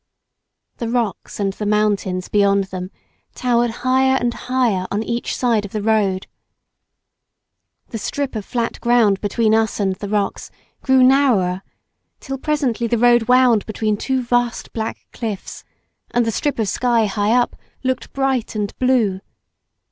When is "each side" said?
5.03-5.63